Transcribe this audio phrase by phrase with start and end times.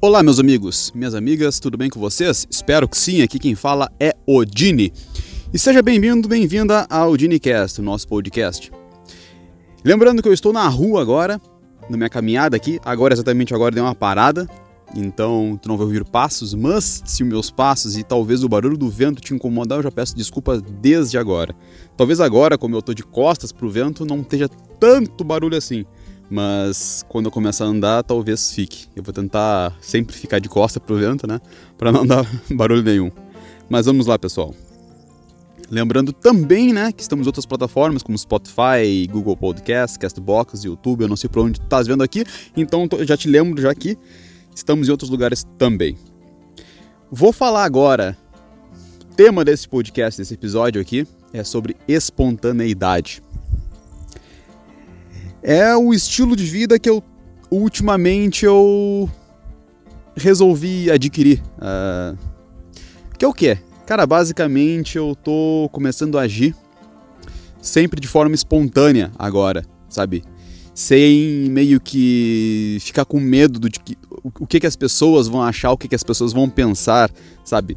[0.00, 2.46] Olá, meus amigos, minhas amigas, tudo bem com vocês?
[2.48, 3.20] Espero que sim.
[3.20, 4.92] Aqui quem fala é Odini.
[5.52, 8.70] E seja bem-vindo, bem-vinda ao DiniCast, nosso podcast.
[9.84, 11.40] Lembrando que eu estou na rua agora,
[11.90, 12.78] na minha caminhada aqui.
[12.84, 14.48] Agora, exatamente agora, deu uma parada.
[14.94, 18.78] Então, tu não vai ouvir passos, mas se os meus passos e talvez o barulho
[18.78, 21.52] do vento te incomodar, eu já peço desculpas desde agora.
[21.96, 25.84] Talvez agora, como eu estou de costas pro vento, não esteja tanto barulho assim.
[26.30, 28.86] Mas quando eu começar a andar, talvez fique.
[28.94, 31.40] Eu vou tentar sempre ficar de costa pro vento, né?
[31.76, 33.10] Para não dar barulho nenhum.
[33.68, 34.54] Mas vamos lá, pessoal.
[35.70, 41.08] Lembrando também, né, que estamos em outras plataformas como Spotify, Google Podcast, Castbox, YouTube, eu
[41.08, 42.24] não sei por onde tu estás vendo aqui,
[42.56, 43.98] então já te lembro já que
[44.54, 45.98] estamos em outros lugares também.
[47.10, 48.16] Vou falar agora,
[49.02, 53.22] o tema desse podcast, desse episódio aqui, é sobre espontaneidade
[55.42, 57.02] é o estilo de vida que eu
[57.50, 59.08] ultimamente eu
[60.16, 61.42] resolvi adquirir.
[61.58, 62.18] Uh,
[63.18, 63.58] que é o que?
[63.86, 66.54] Cara, basicamente eu tô começando a agir
[67.60, 70.22] sempre de forma espontânea agora, sabe?
[70.74, 73.96] Sem meio que ficar com medo do que,
[74.38, 77.10] o que, que as pessoas vão achar, o que, que as pessoas vão pensar,
[77.44, 77.76] sabe?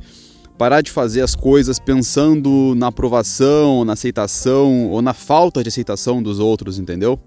[0.58, 6.22] Parar de fazer as coisas pensando na aprovação, na aceitação ou na falta de aceitação
[6.22, 7.20] dos outros, entendeu?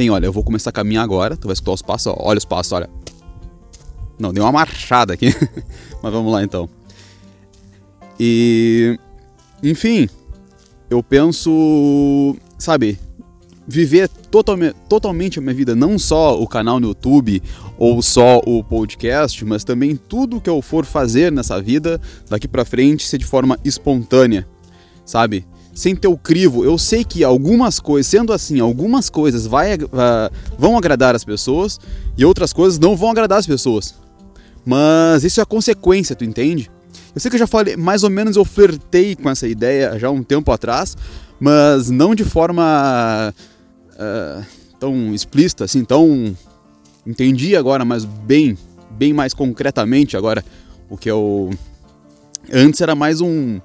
[0.00, 1.36] Bem, olha, eu vou começar a caminhar agora.
[1.36, 2.16] Tu vai escutar os passos, ó.
[2.20, 2.88] Olha os passos, olha.
[4.18, 5.26] Não, deu uma marchada aqui.
[6.02, 6.70] Mas vamos lá então.
[8.18, 8.98] E.
[9.62, 10.08] Enfim,
[10.88, 12.34] eu penso.
[12.56, 12.98] Sabe?
[13.68, 17.42] Viver totalmente, totalmente a minha vida, não só o canal no YouTube
[17.76, 22.64] ou só o podcast, mas também tudo que eu for fazer nessa vida daqui para
[22.64, 24.48] frente ser de forma espontânea,
[25.04, 25.46] sabe?
[25.74, 26.64] Sem ter o crivo.
[26.64, 29.78] Eu sei que algumas coisas, sendo assim, algumas coisas vai, uh,
[30.58, 31.78] vão agradar as pessoas
[32.16, 33.94] e outras coisas não vão agradar as pessoas.
[34.64, 36.70] Mas isso é consequência, tu entende?
[37.14, 40.10] Eu sei que eu já falei, mais ou menos eu flertei com essa ideia já
[40.10, 40.96] um tempo atrás,
[41.40, 43.34] mas não de forma
[43.94, 44.44] uh,
[44.78, 46.36] tão explícita, assim, tão.
[47.06, 48.56] Entendi agora, mas bem,
[48.90, 50.44] bem mais concretamente agora
[50.88, 51.50] o que eu.
[52.52, 53.60] Antes era mais um,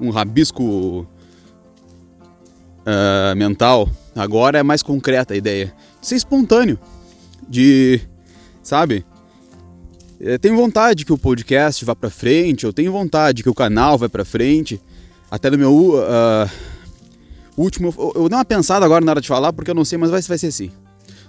[0.00, 1.06] um rabisco
[2.84, 5.72] uh, mental, agora é mais concreta a ideia.
[6.00, 6.78] De ser espontâneo.
[7.48, 8.00] De.
[8.62, 9.04] Sabe?
[10.20, 13.98] Eu tenho vontade que o podcast vá para frente, eu tenho vontade que o canal
[13.98, 14.80] vá para frente.
[15.30, 16.50] Até no meu uh,
[17.56, 17.92] último.
[18.14, 20.22] Eu dei uma pensada agora na hora de falar, porque eu não sei, mas vai,
[20.22, 20.70] vai ser assim.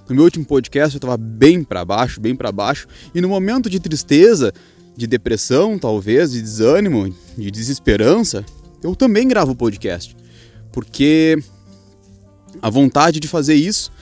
[0.08, 3.70] No meu último podcast eu estava bem para baixo, bem para baixo, e no momento
[3.72, 4.54] de tristeza,
[4.96, 8.46] de depressão, talvez, de desânimo, de desesperança,
[8.84, 10.16] eu também gravo podcast
[10.76, 11.42] porque
[12.62, 13.94] a vontade de fazer isso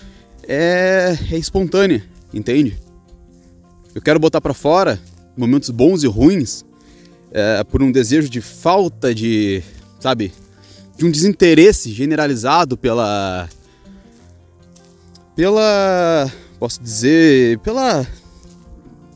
[0.47, 2.03] é, é espontânea,
[2.34, 2.79] entende?
[3.94, 5.00] Eu quero botar para fora
[5.38, 6.66] momentos bons e ruins
[7.31, 9.62] é, por um desejo de falta de,
[10.00, 10.33] sabe,
[10.97, 13.47] de um desinteresse generalizado pela,
[15.35, 18.03] pela, posso dizer, pela,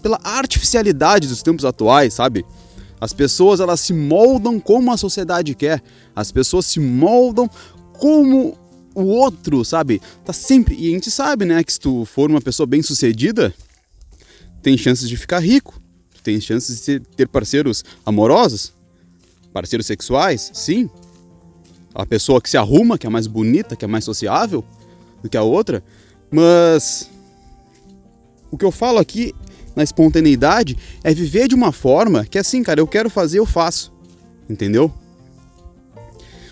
[0.04, 2.46] pela artificialidade dos tempos atuais, sabe?
[3.00, 5.82] As pessoas elas se moldam como a sociedade quer.
[6.16, 7.50] As pessoas se moldam
[7.94, 8.58] como
[8.96, 10.02] o outro, sabe?
[10.26, 10.76] Tá sempre.
[10.76, 13.54] E a gente sabe, né, que se tu for uma pessoa bem-sucedida,
[14.62, 15.80] tem chances de ficar rico.
[16.24, 18.74] Tem chances de ter parceiros amorosos,
[19.54, 20.90] parceiros sexuais, sim.
[21.94, 24.64] A pessoa que se arruma, que é mais bonita, que é mais sociável
[25.22, 25.84] do que a outra,
[26.30, 27.10] mas
[28.52, 29.34] o que eu falo aqui
[29.78, 33.94] na espontaneidade é viver de uma forma que assim, cara, eu quero fazer, eu faço.
[34.50, 34.92] Entendeu?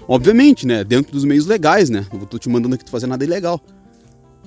[0.08, 0.84] Obviamente, né?
[0.84, 2.06] Dentro dos meios legais, né?
[2.14, 3.60] Não tô te mandando aqui tu fazer nada ilegal.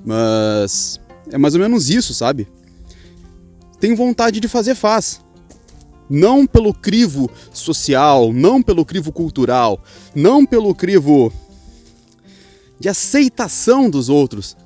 [0.06, 2.46] Mas é mais ou menos isso, sabe?
[3.80, 5.20] Tenho vontade de fazer, faz.
[6.08, 9.82] Não pelo crivo social, não pelo crivo cultural,
[10.14, 11.32] não pelo crivo
[12.78, 14.56] de aceitação dos outros,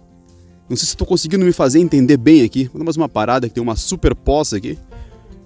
[0.69, 2.64] não sei se estou conseguindo me fazer entender bem aqui.
[2.64, 4.79] Vou dar mais uma parada que tem uma super poça aqui.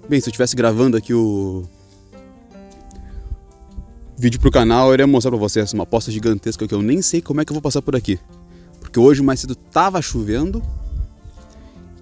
[0.07, 1.65] Bem, se eu estivesse gravando aqui o
[4.17, 7.21] vídeo pro canal, eu iria mostrar pra vocês uma poça gigantesca que eu nem sei
[7.21, 8.19] como é que eu vou passar por aqui.
[8.79, 10.63] Porque hoje mais cedo tava chovendo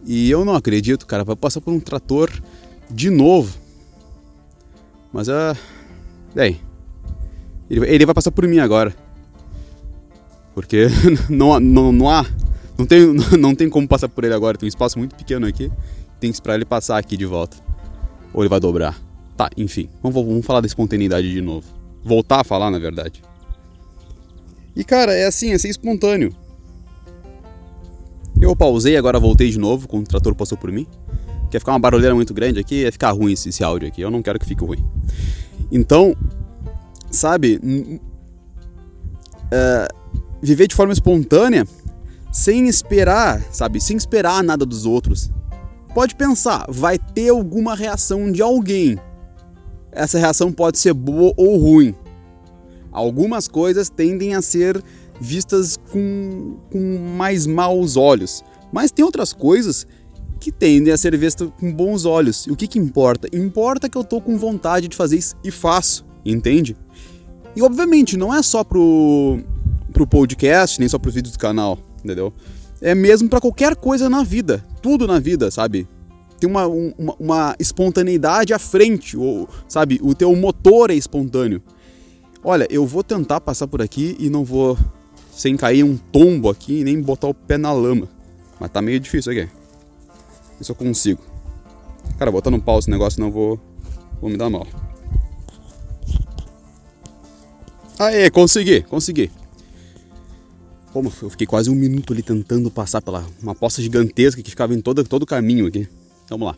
[0.06, 2.32] e eu não acredito, cara, vai passar por um trator
[2.92, 3.58] de novo.
[5.12, 5.58] Mas é.
[6.34, 6.60] Bem,
[7.70, 8.96] ele vai passar por mim agora.
[10.54, 10.88] Porque
[11.30, 12.26] não, não, não há
[12.78, 15.72] não tem, não tem como passar por ele agora, tem um espaço muito pequeno aqui.
[16.20, 17.58] Tem que esperar ele passar aqui de volta.
[18.34, 19.00] Ou ele vai dobrar.
[19.36, 19.90] Tá, enfim.
[20.02, 21.68] Vamos, vamos falar da espontaneidade de novo.
[22.04, 23.22] Voltar a falar, na verdade.
[24.76, 26.34] E cara, é assim, é ser espontâneo.
[28.42, 30.86] Eu pausei, agora voltei de novo, quando o trator passou por mim.
[31.50, 34.02] Quer ficar uma barulheira muito grande aqui, ia ficar ruim esse, esse áudio aqui.
[34.02, 34.84] Eu não quero que fique ruim.
[35.72, 36.16] Então,
[37.10, 37.60] sabe,
[39.52, 39.88] é,
[40.42, 41.66] viver de forma espontânea,
[42.36, 45.32] sem esperar, sabe, sem esperar nada dos outros.
[45.94, 49.00] Pode pensar, vai ter alguma reação de alguém.
[49.90, 51.96] Essa reação pode ser boa ou ruim.
[52.92, 54.84] Algumas coisas tendem a ser
[55.18, 59.88] vistas com, com mais maus olhos, mas tem outras coisas
[60.38, 62.46] que tendem a ser vistas com bons olhos.
[62.48, 63.30] E o que, que importa?
[63.34, 66.76] Importa que eu tô com vontade de fazer isso e faço, entende?
[67.56, 69.40] E obviamente não é só pro,
[69.94, 72.32] pro podcast, nem só pro vídeo do canal, entendeu?
[72.82, 75.88] É mesmo para qualquer coisa na vida, tudo na vida, sabe?
[76.40, 80.00] Tem uma, uma, uma espontaneidade à frente, ou, sabe?
[80.02, 81.62] O teu motor é espontâneo.
[82.44, 84.78] Olha, eu vou tentar passar por aqui e não vou
[85.32, 88.08] sem cair um tombo aqui nem botar o pé na lama.
[88.60, 89.50] Mas tá meio difícil aqui.
[90.62, 91.22] Isso eu consigo.
[92.18, 93.60] Cara, botar no pau esse negócio, não vou,
[94.22, 94.68] vou me dar mal.
[97.98, 99.32] Aê, consegui, consegui.
[100.96, 104.74] Como eu fiquei quase um minuto ali tentando passar pela uma poça gigantesca que ficava
[104.74, 105.90] em todo, todo o caminho aqui.
[106.30, 106.56] Vamos lá.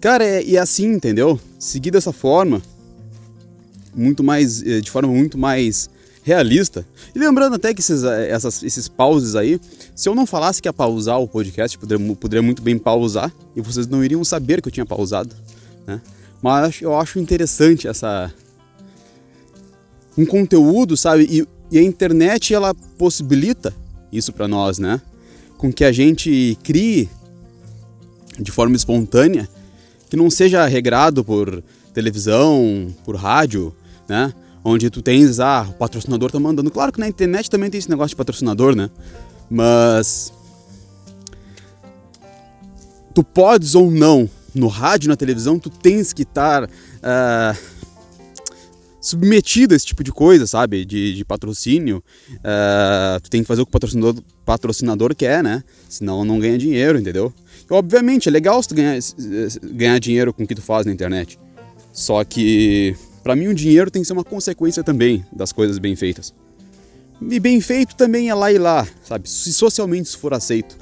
[0.00, 1.38] Cara, é, e é assim, entendeu?
[1.60, 2.60] Seguir dessa forma,
[3.94, 5.88] muito mais, eh, de forma muito mais
[6.24, 6.84] realista.
[7.14, 9.60] E lembrando até que esses, eh, essas, esses pauses aí,
[9.94, 13.60] se eu não falasse que ia pausar o podcast, poderia, poderia muito bem pausar e
[13.60, 15.36] vocês não iriam saber que eu tinha pausado,
[15.86, 16.02] né?
[16.42, 18.34] Mas eu acho interessante essa,
[20.18, 21.28] um conteúdo, sabe?
[21.30, 23.74] E, e a internet ela possibilita
[24.12, 25.00] isso para nós, né?
[25.58, 27.08] Com que a gente crie
[28.38, 29.48] de forma espontânea,
[30.08, 33.74] que não seja regrado por televisão, por rádio,
[34.08, 34.32] né?
[34.64, 36.70] Onde tu tens, ah, o patrocinador tá mandando.
[36.70, 38.90] Claro que na internet também tem esse negócio de patrocinador, né?
[39.48, 40.32] Mas
[43.14, 47.58] tu podes ou não, no rádio, na televisão, tu tens que estar uh,
[49.06, 50.84] submetido a esse tipo de coisa, sabe?
[50.84, 52.02] De, de patrocínio.
[52.30, 55.62] Uh, tu tem que fazer o que o patrocinador, patrocinador quer, né?
[55.88, 57.32] Senão não ganha dinheiro, entendeu?
[57.70, 58.98] E, obviamente, é legal se tu ganhar,
[59.62, 61.38] ganhar dinheiro com o que tu faz na internet.
[61.92, 65.94] Só que, para mim, o dinheiro tem que ser uma consequência também das coisas bem
[65.94, 66.34] feitas.
[67.30, 69.30] E bem feito também é lá e lá, sabe?
[69.30, 70.76] Se socialmente isso for aceito.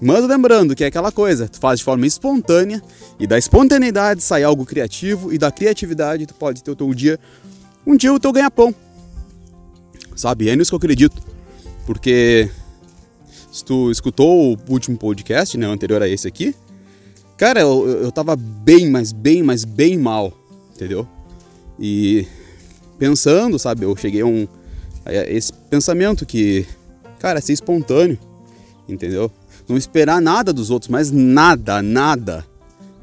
[0.00, 2.82] Mas lembrando que é aquela coisa, tu faz de forma espontânea
[3.18, 7.18] e da espontaneidade sai algo criativo e da criatividade tu pode ter o teu dia
[7.86, 8.74] um dia o teu ganha-pão.
[10.16, 10.48] Sabe?
[10.48, 11.20] É nisso que eu acredito.
[11.86, 12.50] Porque
[13.50, 16.54] se tu escutou o último podcast, né, o anterior a esse aqui,
[17.36, 20.32] cara, eu, eu tava bem, mas bem, mas bem mal,
[20.74, 21.06] entendeu?
[21.78, 22.26] E
[22.98, 24.46] pensando, sabe, eu cheguei a um
[25.04, 26.66] a esse pensamento que,
[27.18, 28.18] cara, é ser espontâneo,
[28.90, 29.30] entendeu?
[29.68, 32.44] Não esperar nada dos outros, mas nada, nada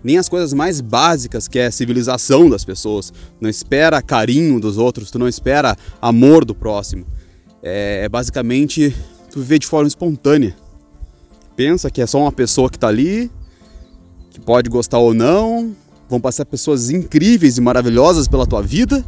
[0.07, 3.11] nem as coisas mais básicas que é a civilização das pessoas.
[3.41, 7.05] Não espera carinho dos outros, tu não espera amor do próximo.
[7.61, 8.95] É, é basicamente
[9.29, 10.55] tu viver de forma espontânea.
[11.57, 13.29] Pensa que é só uma pessoa que está ali,
[14.29, 15.75] que pode gostar ou não,
[16.07, 19.03] vão passar pessoas incríveis e maravilhosas pela tua vida.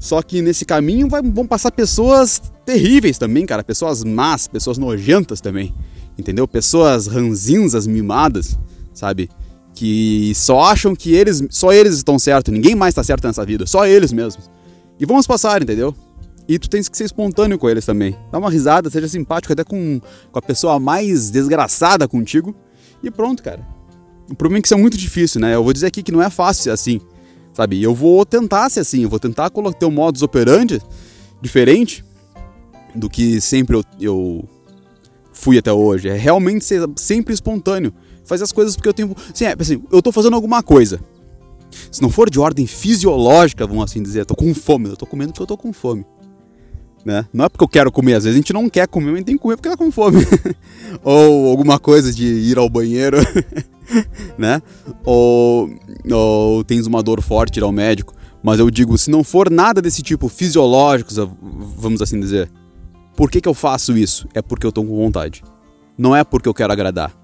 [0.00, 3.62] Só que nesse caminho vão passar pessoas terríveis também, cara.
[3.62, 5.72] Pessoas más, pessoas nojentas também.
[6.18, 6.46] Entendeu?
[6.46, 8.58] Pessoas ranzinzas, mimadas,
[8.92, 9.28] sabe?
[9.74, 13.66] que só acham que eles, só eles estão certos, ninguém mais está certo nessa vida,
[13.66, 14.48] só eles mesmos.
[14.98, 15.94] E vamos passar, entendeu?
[16.46, 18.16] E tu tens que ser espontâneo com eles também.
[18.30, 22.54] Dá uma risada, seja simpático até com, com a pessoa mais desgraçada contigo.
[23.02, 23.66] E pronto, cara.
[24.30, 25.54] O problema é que isso é muito difícil, né?
[25.54, 27.00] Eu vou dizer aqui que não é fácil ser assim,
[27.52, 27.82] sabe?
[27.82, 30.80] Eu vou tentar ser assim, eu vou tentar colocar um modus operandi
[31.42, 32.04] diferente
[32.94, 34.48] do que sempre eu, eu
[35.34, 36.08] fui até hoje.
[36.08, 37.92] É realmente ser sempre espontâneo
[38.24, 39.14] fazer as coisas porque eu tenho.
[39.32, 41.00] Assim, é, assim, eu tô fazendo alguma coisa.
[41.90, 45.06] Se não for de ordem fisiológica, vamos assim dizer, eu tô com fome, eu tô
[45.06, 46.04] comendo porque eu tô com fome.
[47.04, 47.26] Né?
[47.32, 49.36] Não é porque eu quero comer, às vezes a gente não quer comer, mas tem
[49.36, 50.24] que comer porque tá com fome.
[51.04, 53.18] ou alguma coisa de ir ao banheiro,
[54.38, 54.62] né?
[55.04, 55.68] Ou,
[56.10, 58.14] ou tens uma dor forte, ir ao médico.
[58.42, 61.10] Mas eu digo, se não for nada desse tipo fisiológico,
[61.76, 62.50] vamos assim dizer,
[63.16, 64.28] por que, que eu faço isso?
[64.34, 65.42] É porque eu tô com vontade.
[65.96, 67.14] Não é porque eu quero agradar.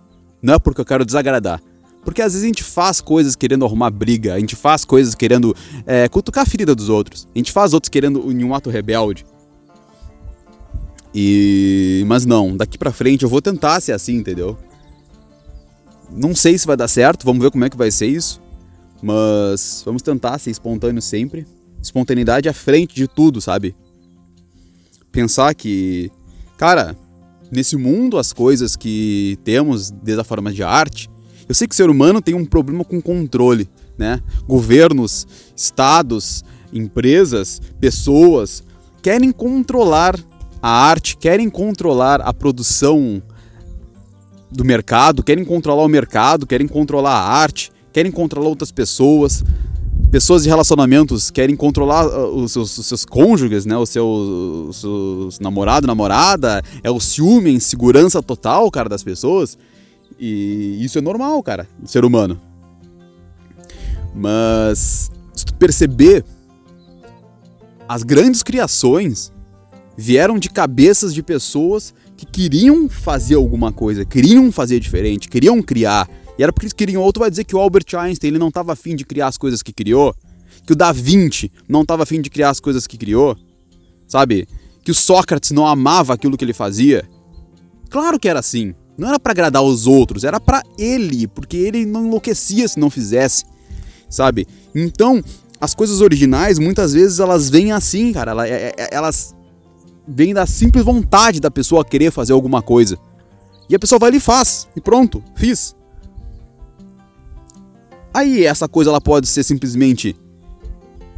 [0.43, 1.61] Não é porque eu quero desagradar.
[2.05, 5.55] Porque às vezes a gente faz coisas querendo arrumar briga, a gente faz coisas querendo
[5.87, 9.27] é, cutucar a ferida dos outros, a gente faz outros querendo em um ato rebelde.
[11.15, 12.05] E.
[12.07, 14.57] Mas não, daqui pra frente eu vou tentar ser assim, entendeu?
[16.11, 18.41] Não sei se vai dar certo, vamos ver como é que vai ser isso.
[19.03, 21.47] Mas vamos tentar ser espontâneo sempre.
[21.83, 23.75] Espontaneidade à frente de tudo, sabe?
[25.13, 26.11] Pensar que.
[26.57, 26.97] Cara,
[27.51, 31.09] nesse mundo as coisas que temos, desde a forma de arte,
[31.49, 34.23] Eu sei que o ser humano tem um problema com controle, né?
[34.47, 35.27] Governos,
[35.57, 38.63] estados, empresas, pessoas
[39.03, 40.17] querem controlar
[40.63, 43.21] a arte, querem controlar a produção
[44.49, 49.43] do mercado, querem controlar o mercado, querem controlar a arte, querem controlar outras pessoas.
[50.11, 53.77] Pessoas de relacionamentos querem controlar uh, os seus, os seus cônjuges, né?
[53.77, 56.63] Os seus, seus namorado, namorada.
[56.83, 59.57] É o ciúme, a insegurança total, cara, das pessoas.
[60.19, 62.41] E isso é normal, cara, do ser humano.
[64.13, 66.25] Mas se tu perceber,
[67.89, 69.33] as grandes criações
[69.97, 76.09] vieram de cabeças de pessoas que queriam fazer alguma coisa, queriam fazer diferente, queriam criar.
[76.41, 77.03] E era porque eles queriam.
[77.03, 79.37] Ou tu vai dizer que o Albert Einstein ele não estava afim de criar as
[79.37, 80.17] coisas que criou,
[80.67, 83.37] que o Da Vinci não estava afim de criar as coisas que criou,
[84.09, 84.49] sabe?
[84.83, 87.07] Que o Sócrates não amava aquilo que ele fazia.
[87.91, 88.75] Claro que era assim.
[88.97, 92.89] Não era para agradar os outros, era para ele, porque ele não enlouquecia se não
[92.89, 93.45] fizesse,
[94.09, 94.47] sabe?
[94.75, 95.23] Então,
[95.61, 98.49] as coisas originais, muitas vezes, elas vêm assim, cara.
[98.49, 99.37] É, é, elas
[100.09, 102.99] vêm da simples vontade da pessoa querer fazer alguma coisa.
[103.69, 104.67] E a pessoa vai ali e faz.
[104.75, 105.79] E pronto, fiz.
[108.13, 110.17] Aí essa coisa ela pode ser simplesmente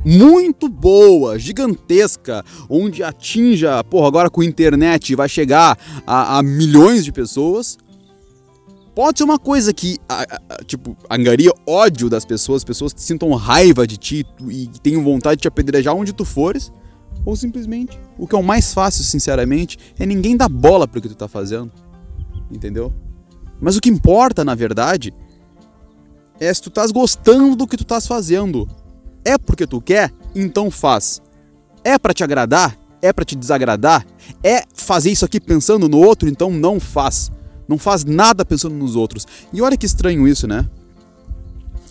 [0.05, 7.05] muito boa, gigantesca, onde atinja, porra, agora com a internet vai chegar a, a milhões
[7.05, 7.79] de pessoas.
[8.95, 13.33] Pode ser uma coisa que, a, a, tipo, angaria ódio das pessoas, pessoas que sintam
[13.33, 16.71] raiva de ti e tenham vontade de te apedrejar onde tu fores.
[17.25, 21.09] Ou simplesmente, o que é o mais fácil, sinceramente, é ninguém dar bola pro que
[21.09, 21.71] tu tá fazendo.
[22.51, 22.93] Entendeu?
[23.61, 25.15] Mas o que importa, na verdade,
[26.43, 28.69] é se tu estás gostando do que tu estás fazendo.
[29.25, 30.13] É porque tu quer?
[30.35, 31.23] Então faz.
[31.85, 32.77] É para te agradar?
[33.01, 34.05] É para te desagradar?
[34.43, 36.29] É fazer isso aqui pensando no outro?
[36.29, 37.31] Então não faz.
[37.69, 39.25] Não faz nada pensando nos outros.
[39.53, 40.69] E olha que estranho isso, né?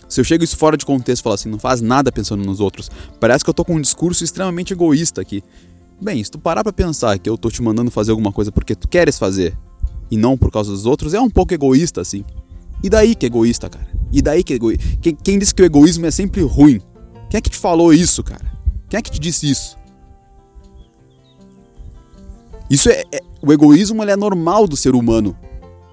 [0.06, 2.60] Se eu chego isso fora de contexto e falo assim, não faz nada pensando nos
[2.60, 5.42] outros, parece que eu tô com um discurso extremamente egoísta aqui.
[5.98, 8.74] Bem, se tu parar pra pensar que eu tô te mandando fazer alguma coisa porque
[8.74, 9.56] tu queres fazer
[10.10, 12.22] e não por causa dos outros, é um pouco egoísta assim.
[12.82, 13.86] E daí que é egoísta, cara?
[14.12, 14.84] E daí que é egoísta?
[15.00, 16.80] Quem, quem disse que o egoísmo é sempre ruim?
[17.30, 18.52] Quem é que te falou isso, cara?
[18.88, 19.76] Quem é que te disse isso?
[22.68, 25.36] Isso é, é o egoísmo é normal do ser humano.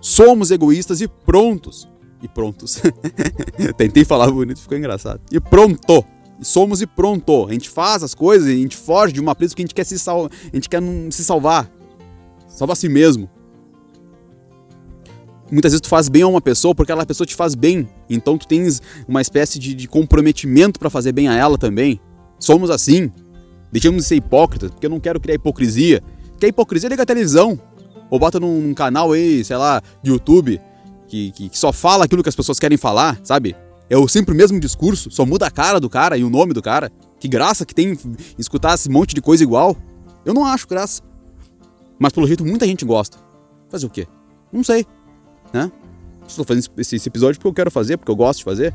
[0.02, 1.88] Somos egoístas e prontos.
[2.22, 2.82] E prontos.
[3.78, 5.22] Tentei falar bonito, ficou engraçado.
[5.32, 6.06] E pronto.
[6.42, 7.48] Somos e pronto.
[7.48, 9.86] A gente faz as coisas, a gente foge de uma presa porque a gente quer
[9.86, 10.82] se salvar, a gente quer
[11.12, 11.72] se salvar.
[12.48, 13.30] Salvar a si mesmo
[15.52, 17.88] muitas vezes tu faz bem a uma pessoa porque aquela pessoa te faz bem.
[18.10, 22.00] Então tu tens uma espécie de, de comprometimento para fazer bem a ela também.
[22.40, 23.12] Somos assim.
[23.72, 26.02] Deixamos de ser hipócritas, porque eu não quero criar hipocrisia.
[26.40, 27.60] Quer hipocrisia, liga a televisão.
[28.10, 30.60] Ou bota num, num canal aí, sei lá, de YouTube,
[31.08, 33.56] que, que, que, só fala aquilo que as pessoas querem falar, sabe?
[33.88, 36.54] É o sempre o mesmo discurso, só muda a cara do cara e o nome
[36.54, 36.92] do cara.
[37.20, 37.98] Que graça que tem
[38.38, 39.76] escutar esse monte de coisa igual.
[40.26, 41.04] Eu não acho graça.
[42.00, 43.18] Mas pelo jeito muita gente gosta.
[43.70, 44.08] Fazer o quê?
[44.52, 44.86] Não sei
[45.54, 45.72] né?
[46.28, 48.74] Estou fazendo esse, episódio porque eu quero fazer, porque eu gosto de fazer.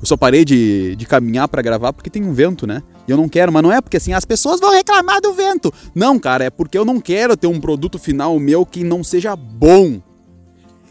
[0.00, 2.82] Eu só parei de, de caminhar para gravar porque tem um vento, né?
[3.06, 5.72] E eu não quero, mas não é porque assim as pessoas vão reclamar do vento.
[5.94, 9.34] Não, cara, é porque eu não quero ter um produto final meu que não seja
[9.34, 10.00] bom.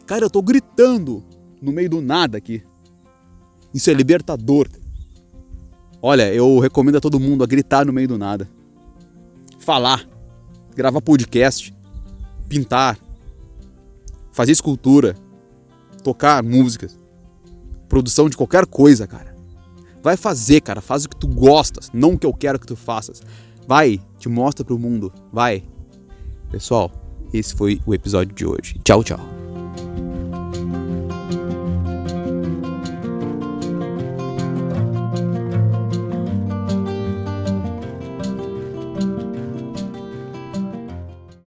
[0.05, 1.23] Cara, eu tô gritando
[1.61, 2.61] no meio do nada aqui.
[3.73, 4.67] Isso é libertador.
[6.01, 8.47] Olha, eu recomendo a todo mundo a gritar no meio do nada.
[9.59, 10.07] Falar,
[10.75, 11.73] gravar podcast,
[12.47, 12.97] pintar,
[14.37, 15.15] fazer escultura,
[16.03, 16.95] tocar músicas,
[17.89, 19.35] produção de qualquer coisa, cara.
[20.03, 22.75] Vai fazer, cara, faz o que tu gostas, não o que eu quero que tu
[22.75, 23.23] faças.
[23.67, 25.63] Vai, te mostra pro mundo, vai.
[26.51, 26.91] Pessoal,
[27.33, 28.79] esse foi o episódio de hoje.
[28.83, 29.19] Tchau, tchau.